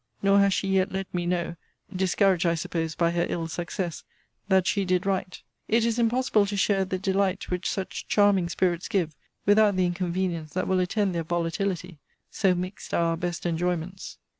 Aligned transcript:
Nor 0.23 0.39
has 0.39 0.51
she 0.51 0.67
yet 0.67 0.91
let 0.91 1.13
me 1.13 1.27
know 1.27 1.57
(discouraged, 1.95 2.43
I 2.47 2.55
suppose, 2.55 2.95
by 2.95 3.11
her 3.11 3.27
ill 3.29 3.47
success) 3.47 4.03
that 4.47 4.65
she 4.65 4.83
did 4.83 5.05
write. 5.05 5.43
It 5.67 5.85
is 5.85 5.99
impossible 5.99 6.47
to 6.47 6.57
share 6.57 6.85
the 6.85 6.97
delight 6.97 7.51
which 7.51 7.69
such 7.69 8.07
charming 8.07 8.49
spirits 8.49 8.87
give, 8.87 9.15
without 9.45 9.75
the 9.75 9.85
inconvenience 9.85 10.53
that 10.53 10.67
will 10.67 10.79
attend 10.79 11.13
their 11.13 11.21
volatility. 11.23 11.99
So 12.31 12.55
mixed 12.55 12.95
are 12.95 13.11
our 13.11 13.15
best 13.15 13.45
enjoyments! 13.45 14.17